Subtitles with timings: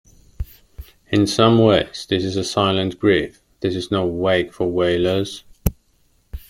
[1.11, 5.43] In some ways this is a silent grief, this is no wake for wailers.